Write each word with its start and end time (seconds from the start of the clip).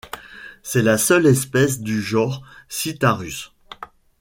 C'est 0.63 0.81
la 0.81 0.97
seule 0.97 1.27
espèce 1.27 1.79
du 1.79 2.01
genre 2.01 2.41
Citharus. 2.69 3.53